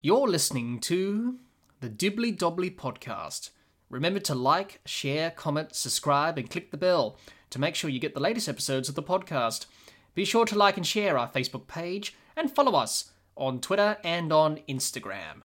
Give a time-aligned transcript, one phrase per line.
[0.00, 1.40] You're listening to
[1.80, 3.50] the Dibbly Dobbly podcast.
[3.90, 7.18] Remember to like, share, comment, subscribe, and click the bell
[7.50, 9.66] to make sure you get the latest episodes of the podcast.
[10.14, 14.32] Be sure to like and share our Facebook page and follow us on Twitter and
[14.32, 15.40] on Instagram.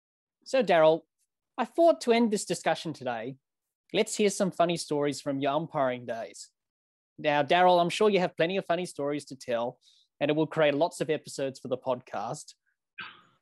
[0.46, 1.02] So, Daryl,
[1.55, 3.36] I thought to end this discussion today,
[3.93, 6.50] let's hear some funny stories from your umpiring days.
[7.20, 9.77] Now, Daryl, I'm sure you have plenty of funny stories to tell,
[10.20, 12.55] and it will create lots of episodes for the podcast.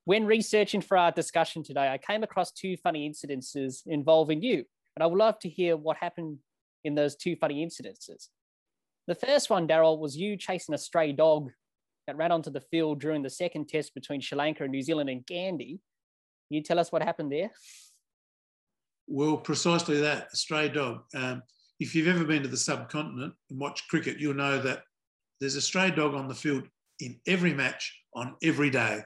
[0.08, 4.64] When researching for our discussion today, I came across two funny incidences involving you,
[4.96, 6.38] and I would love to hear what happened
[6.86, 8.30] in those two funny incidences.
[9.08, 11.52] The first one, Daryl, was you chasing a stray dog
[12.08, 15.10] that ran onto the field during the second test between Sri Lanka and New Zealand
[15.10, 15.72] and Kandy.
[16.48, 17.52] Can you tell us what happened there?
[19.08, 21.02] Well, precisely that, a stray dog.
[21.16, 21.44] Um,
[21.82, 24.84] if you've ever been to the subcontinent and watched cricket, you'll know that
[25.42, 26.64] there's a stray dog on the field
[27.02, 29.02] in every match on every day.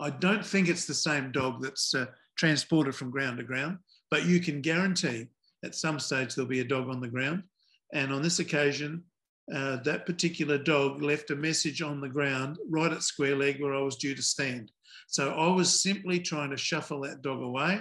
[0.00, 3.78] I don't think it's the same dog that's uh, transported from ground to ground,
[4.10, 5.28] but you can guarantee
[5.64, 7.42] at some stage there'll be a dog on the ground.
[7.92, 9.04] And on this occasion,
[9.54, 13.74] uh, that particular dog left a message on the ground right at square leg where
[13.74, 14.70] I was due to stand.
[15.06, 17.80] So I was simply trying to shuffle that dog away,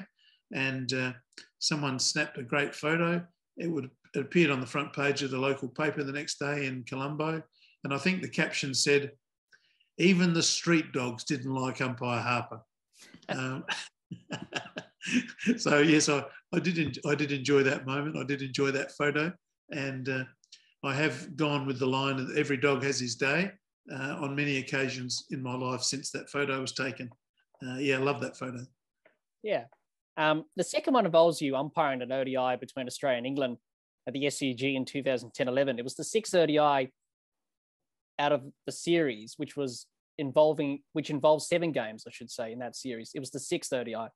[0.53, 1.13] and uh,
[1.59, 3.25] someone snapped a great photo.
[3.57, 6.67] It would it appeared on the front page of the local paper the next day
[6.67, 7.41] in Colombo,
[7.83, 9.11] and I think the caption said,
[9.97, 12.61] even the street dogs didn't like umpire Harper.
[13.29, 13.63] Um,
[15.57, 18.17] so yes, I, I did I did enjoy that moment.
[18.17, 19.31] I did enjoy that photo,
[19.71, 20.23] and uh,
[20.83, 23.51] I have gone with the line that every dog has his day
[23.91, 27.09] uh, on many occasions in my life since that photo was taken.
[27.65, 28.65] Uh, yeah, I love that photo.
[29.41, 29.65] Yeah.
[30.17, 33.57] Um, the second one involves you umpiring an ODI between Australia and England
[34.07, 35.79] at the SCG in 2010-11.
[35.79, 36.91] It was the sixth ODI
[38.19, 42.59] out of the series, which was involving which involves seven games, I should say, in
[42.59, 43.11] that series.
[43.15, 44.07] It was the sixth ODI.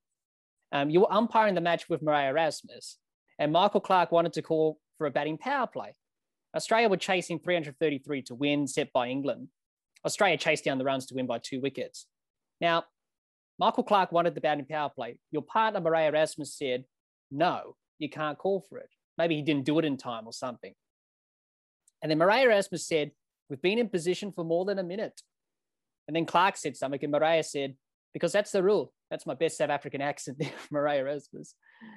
[0.71, 2.97] Um, you were umpiring the match with Marais Erasmus,
[3.39, 5.95] and Michael Clarke wanted to call for a batting power play.
[6.55, 9.47] Australia were chasing 333 to win, set by England.
[10.05, 12.07] Australia chased down the runs to win by two wickets.
[12.61, 12.85] Now,
[13.59, 15.19] Michael Clarke wanted the batting power play.
[15.31, 16.85] Your partner, Marais Erasmus, said,
[17.31, 18.89] no, you can't call for it.
[19.17, 20.73] Maybe he didn't do it in time or something.
[22.01, 23.11] And then Marais Erasmus said,
[23.49, 25.21] We've been in position for more than a minute.
[26.07, 27.75] And then Clarke said something, and Marais said,
[28.13, 28.93] because that's the rule.
[29.11, 31.53] That's my best South African accent there, Marais Erasmus.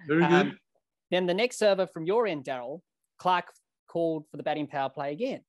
[0.08, 0.32] Very good.
[0.32, 0.58] Um,
[1.10, 2.80] then the next server from your end, Daryl,
[3.18, 3.52] Clarke
[3.88, 5.40] called for the batting power play again.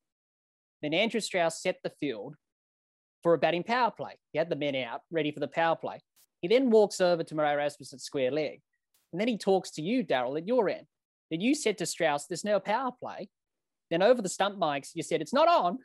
[0.81, 2.35] Then Andrew Strauss set the field
[3.21, 4.13] for a batting power play.
[4.31, 5.99] He had the men out, ready for the power play.
[6.41, 8.61] He then walks over to Marais Erasmus at square leg.
[9.13, 10.87] And then he talks to you, Daryl, at your end.
[11.29, 13.29] Then you said to Strauss, there's no power play.
[13.91, 15.77] Then over the stump mics, you said, it's not on.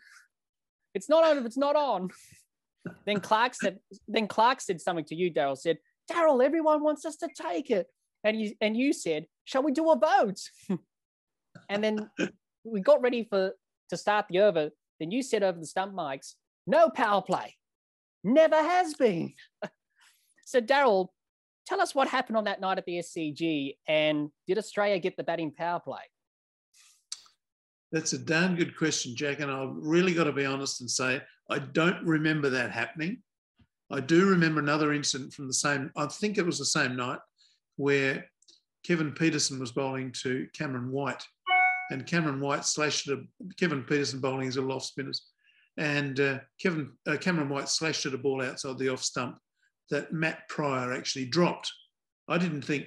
[0.94, 2.08] It's not on if it's not on.
[3.04, 5.78] then Clarke said, then Clarke said something to you, Daryl, said,
[6.10, 7.88] Daryl, everyone wants us to take it.
[8.24, 10.40] And you and you said, shall we do a vote?
[11.68, 12.08] and then
[12.64, 13.52] we got ready for
[13.90, 14.70] to start the over.
[14.98, 16.34] Then you said over the stump mics,
[16.66, 17.56] no power play.
[18.24, 19.34] Never has been.
[20.44, 21.08] so Daryl,
[21.66, 25.24] tell us what happened on that night at the SCG and did Australia get the
[25.24, 26.02] batting power play?
[27.92, 29.40] That's a darn good question, Jack.
[29.40, 33.22] And I've really got to be honest and say, I don't remember that happening.
[33.90, 37.20] I do remember another incident from the same, I think it was the same night,
[37.76, 38.28] where
[38.84, 41.22] Kevin Pietersen was bowling to Cameron White.
[41.90, 43.20] And Cameron White slashed it.
[43.58, 45.30] Kevin Pietersen bowling is a off spinners.
[45.76, 49.38] And uh, Kevin uh, Cameron White slashed at a ball outside the off stump
[49.90, 51.72] that Matt Prior actually dropped.
[52.26, 52.86] I didn't think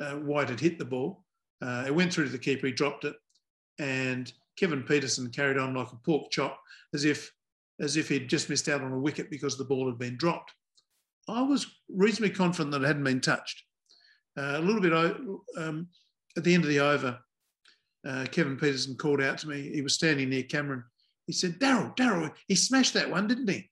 [0.00, 1.22] uh, White had hit the ball.
[1.60, 3.14] Uh, it went through to the keeper, he dropped it
[3.78, 6.60] and Kevin Pietersen carried on like a pork chop
[6.94, 7.32] as if
[7.80, 10.52] as if he'd just missed out on a wicket because the ball had been dropped.
[11.28, 13.64] I was reasonably confident that it hadn't been touched.
[14.38, 14.92] Uh, a little bit
[15.56, 15.88] um,
[16.36, 17.18] at the end of the over,
[18.06, 19.70] uh, Kevin Pietersen called out to me.
[19.72, 20.84] He was standing near Cameron.
[21.26, 23.70] He said, Daryl, Daryl, he smashed that one, didn't he?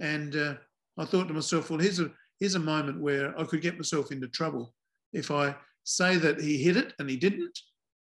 [0.00, 0.54] And uh,
[0.96, 4.10] I thought to myself, well, here's a, here's a moment where I could get myself
[4.10, 4.74] into trouble.
[5.12, 7.58] If I say that he hit it and he didn't,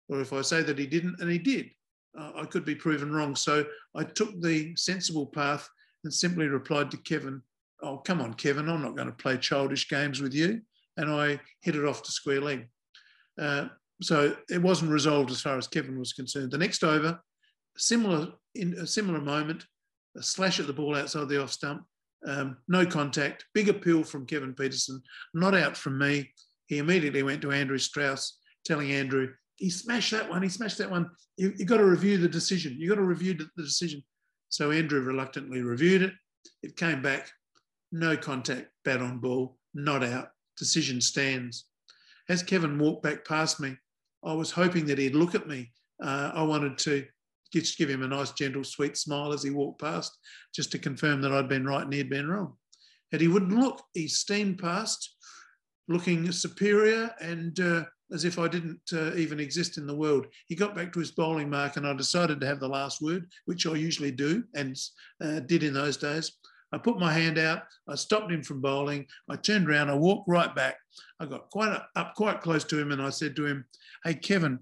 [0.10, 1.70] or if I say that he didn't and he did,
[2.18, 3.36] uh, I could be proven wrong.
[3.36, 3.66] So
[3.96, 5.68] I took the sensible path
[6.04, 7.42] and simply replied to Kevin,
[7.82, 10.62] Oh, come on, Kevin, I'm not going to play childish games with you.
[10.96, 12.68] And I hit it off to square leg.
[13.42, 13.68] Uh,
[14.02, 16.52] so it wasn't resolved as far as Kevin was concerned.
[16.52, 17.20] The next over,
[17.78, 19.66] similar in a similar moment,
[20.16, 21.84] a slash at the ball outside the off stump,
[22.26, 25.02] um, no contact, big appeal from Kevin Pietersen,
[25.34, 26.32] not out from me.
[26.68, 30.42] He immediately went to Andrew Strauss, telling Andrew, he smashed that one.
[30.42, 31.10] He smashed that one.
[31.38, 32.76] You, have got to review the decision.
[32.78, 34.04] You've got to review the decision.
[34.50, 36.14] So Andrew reluctantly reviewed it.
[36.62, 37.30] It came back,
[37.92, 39.58] no contact, bat on ball.
[39.74, 40.30] not out.
[40.58, 41.66] Decision stands.
[42.30, 43.76] As Kevin walked back past me,
[44.24, 45.72] I was hoping that he'd look at me.
[46.02, 47.06] Uh, I wanted to
[47.52, 50.18] just give him a nice, gentle, sweet smile as he walked past,
[50.54, 52.54] just to confirm that I'd been right and he'd been wrong.
[53.12, 53.84] And he wouldn't look.
[53.94, 55.16] He steamed past,
[55.88, 60.28] looking superior and uh, as if I didn't uh, even exist in the world.
[60.48, 63.28] He got back to his bowling mark, and I decided to have the last word,
[63.46, 64.78] which I usually do and
[65.22, 66.34] uh, did in those days.
[66.72, 70.28] I put my hand out, I stopped him from bowling, I turned around, I walked
[70.28, 70.78] right back.
[71.20, 73.66] I got quite up quite close to him, and I said to him,
[74.04, 74.60] Hey, Kevin,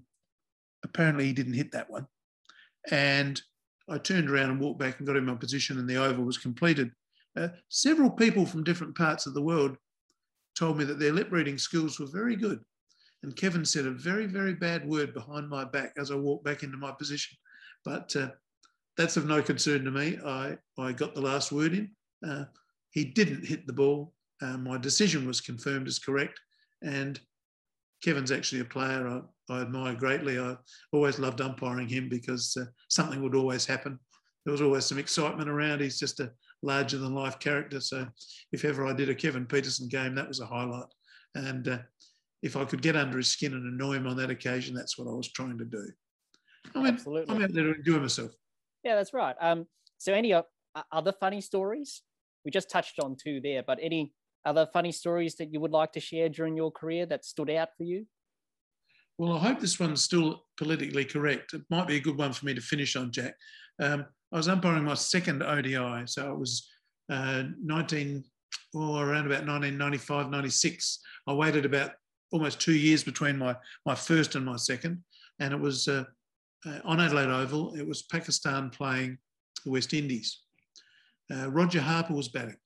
[0.84, 2.06] apparently he didn't hit that one.
[2.90, 3.40] And
[3.88, 6.36] I turned around and walked back and got in my position, and the over was
[6.36, 6.90] completed.
[7.34, 9.76] Uh, several people from different parts of the world
[10.56, 12.60] told me that their lip reading skills were very good.
[13.22, 16.62] And Kevin said a very, very bad word behind my back as I walked back
[16.62, 17.36] into my position.
[17.84, 18.30] But uh,
[18.96, 20.18] that's of no concern to me.
[20.24, 21.90] I, I got the last word in.
[22.26, 22.44] Uh,
[22.90, 24.12] he didn't hit the ball.
[24.40, 26.38] Uh, my decision was confirmed as correct.
[26.82, 27.18] And
[28.02, 29.20] Kevin's actually a player I,
[29.52, 30.38] I admire greatly.
[30.38, 30.56] I
[30.92, 33.98] always loved umpiring him because uh, something would always happen.
[34.44, 35.80] There was always some excitement around.
[35.80, 36.32] He's just a
[36.62, 37.80] larger than life character.
[37.80, 38.06] So
[38.50, 40.86] if ever I did a Kevin Pietersen game, that was a highlight.
[41.36, 41.78] And uh,
[42.42, 45.08] if I could get under his skin and annoy him on that occasion, that's what
[45.08, 45.88] I was trying to do.
[46.74, 47.34] I mean, Absolutely.
[47.34, 48.32] I'm out there to enjoy myself.
[48.84, 49.36] Yeah, that's right.
[49.40, 49.66] Um,
[49.98, 50.42] so any uh,
[50.90, 52.02] other funny stories?
[52.44, 54.12] We just touched on two there, but any
[54.44, 57.68] other funny stories that you would like to share during your career that stood out
[57.76, 58.06] for you?
[59.18, 61.54] Well, I hope this one's still politically correct.
[61.54, 63.34] It might be a good one for me to finish on, Jack.
[63.80, 66.68] Um, I was umpiring my second ODI, so it was
[67.10, 68.24] uh, 19,
[68.72, 70.98] well, around about 1995, 96.
[71.28, 71.92] I waited about
[72.32, 73.54] almost two years between my,
[73.86, 75.02] my first and my second.
[75.38, 76.04] And it was uh,
[76.66, 79.18] uh, on Adelaide Oval, it was Pakistan playing
[79.64, 80.40] the West Indies.
[81.32, 82.56] Uh, Roger Harper was batting.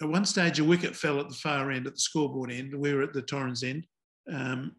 [0.00, 2.74] At one stage, a wicket fell at the far end, at the scoreboard end.
[2.74, 3.84] We were at the Torrens end.
[4.32, 4.76] Um,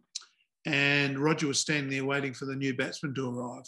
[0.65, 3.65] and Roger was standing there waiting for the new batsman to arrive.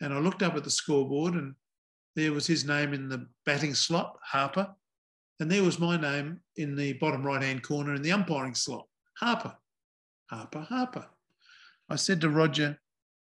[0.00, 1.54] And I looked up at the scoreboard, and
[2.16, 4.68] there was his name in the batting slot, Harper.
[5.40, 8.86] And there was my name in the bottom right hand corner in the umpiring slot
[9.18, 9.56] Harper,
[10.30, 11.06] Harper, Harper.
[11.88, 12.78] I said to Roger,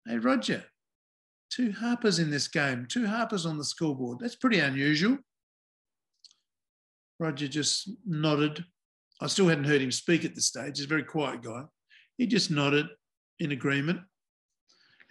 [0.08, 0.64] Hey, Roger,
[1.50, 4.20] two Harpers in this game, two Harpers on the scoreboard.
[4.20, 5.18] That's pretty unusual.
[7.20, 8.66] Roger just nodded.
[9.22, 10.78] I still hadn't heard him speak at this stage.
[10.78, 11.64] He's a very quiet guy.
[12.18, 12.88] He just nodded
[13.40, 14.00] in agreement.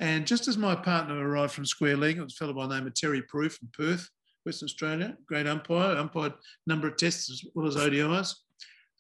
[0.00, 2.75] And just as my partner arrived from Square Leg, it was a fellow by the
[2.75, 4.08] name of Terry Prue from Perth,
[4.44, 8.34] Western Australia, great umpire, umpired a number of tests as well as ODIs.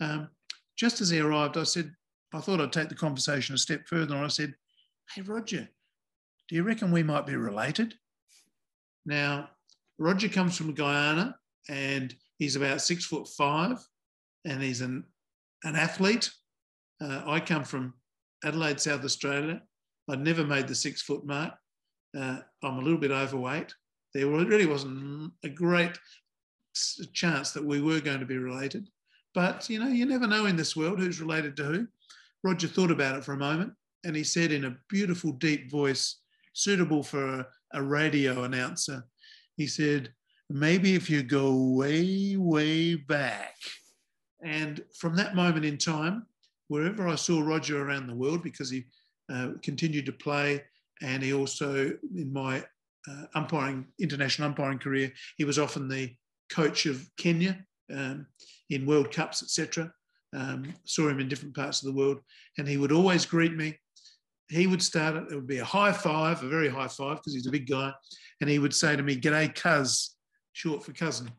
[0.00, 0.28] Um,
[0.76, 1.92] just as he arrived, I said,
[2.32, 4.14] I thought I'd take the conversation a step further.
[4.14, 4.54] And I said,
[5.14, 5.68] Hey, Roger,
[6.48, 7.94] do you reckon we might be related?
[9.04, 9.50] Now,
[9.98, 11.36] Roger comes from Guyana
[11.68, 13.78] and he's about six foot five
[14.44, 15.04] and he's an,
[15.64, 16.30] an athlete.
[17.02, 17.94] Uh, I come from
[18.44, 19.62] Adelaide, South Australia.
[20.08, 21.54] I'd never made the six foot mark.
[22.16, 23.72] Uh, I'm a little bit overweight
[24.14, 25.98] there really wasn't a great
[27.12, 28.88] chance that we were going to be related.
[29.34, 31.86] But you know, you never know in this world who's related to who.
[32.42, 33.72] Roger thought about it for a moment
[34.04, 36.20] and he said in a beautiful, deep voice,
[36.52, 39.04] suitable for a, radio announcer,
[39.56, 40.12] he said,
[40.48, 43.54] Maybe if you go way, way back.
[44.42, 46.26] And from that moment in time,
[46.66, 48.84] wherever I saw Roger around the world, because he
[49.32, 50.64] uh, continued to play,
[51.02, 52.64] and he also, in my
[53.10, 56.14] uh, umpiring, international umpiring career, he was often the
[56.50, 57.58] coach of Kenya
[57.92, 58.26] um,
[58.68, 59.92] in World Cups, etc.
[60.32, 62.20] Um, saw him in different parts of the world,
[62.58, 63.78] and he would always greet me.
[64.48, 67.34] He would start it, it would be a high five, a very high five, because
[67.34, 67.92] he's a big guy,
[68.40, 70.16] and he would say to me, G'day, cuz,
[70.52, 71.30] short for cousin.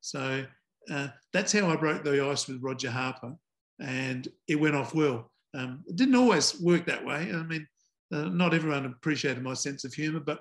[0.00, 0.44] So
[0.90, 3.34] uh, that's how I broke the ice with Roger Harper,
[3.80, 5.30] and it went off well.
[5.54, 7.30] Um, it didn't always work that way.
[7.32, 7.66] I mean,
[8.12, 10.40] uh, not everyone appreciated my sense of humour, but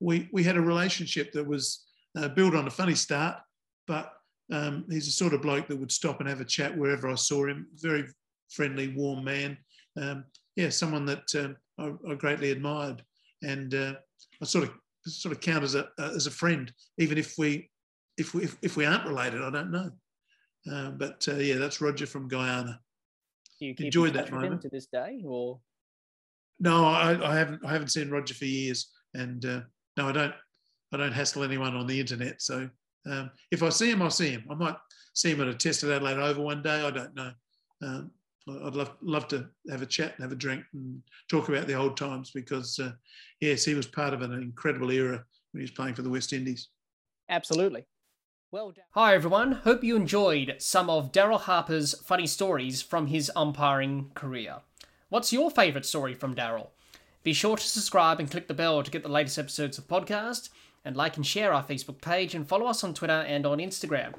[0.00, 3.36] we, we had a relationship that was uh, built on a funny start,
[3.86, 4.12] but
[4.52, 7.14] um, he's a sort of bloke that would stop and have a chat wherever I
[7.14, 7.66] saw him.
[7.76, 8.06] Very
[8.50, 9.56] friendly, warm man.
[10.00, 10.24] Um,
[10.56, 13.02] yeah, someone that um, I, I, greatly admired,
[13.42, 13.94] and uh,
[14.42, 14.72] I sort of
[15.06, 17.70] sort of count as a uh, as a friend, even if we
[18.18, 19.42] if we if, if we aren't related.
[19.42, 19.90] I don't know,
[20.70, 22.80] uh, but uh, yeah, that's Roger from Guyana.
[23.60, 25.60] Do you enjoyed that moment to this day, or
[26.58, 26.84] no?
[26.86, 29.60] I, I haven't I haven't seen Roger for years, and uh,
[30.00, 30.34] no, I don't.
[30.92, 32.42] I don't hassle anyone on the internet.
[32.42, 32.68] So
[33.08, 34.44] um, if I see him, I'll see him.
[34.50, 34.74] I might
[35.14, 36.84] see him at a test at Adelaide Oval one day.
[36.84, 37.30] I don't know.
[37.82, 38.10] Um,
[38.48, 41.74] I'd love love to have a chat and have a drink and talk about the
[41.74, 42.92] old times because uh,
[43.40, 46.32] yes, he was part of an incredible era when he was playing for the West
[46.32, 46.68] Indies.
[47.28, 47.86] Absolutely.
[48.50, 48.84] Well done.
[48.92, 54.56] Hi everyone, hope you enjoyed some of Daryl Harper's funny stories from his umpiring career.
[55.08, 56.70] What's your favourite story from Daryl?
[57.22, 59.94] Be sure to subscribe and click the bell to get the latest episodes of the
[59.94, 60.48] podcast,
[60.84, 64.14] and like and share our Facebook page and follow us on Twitter and on Instagram.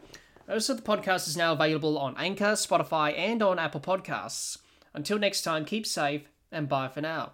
[0.50, 4.58] Also, the podcast is now available on Anchor, Spotify, and on Apple Podcasts.
[4.94, 7.30] Until next time, keep safe and bye for now.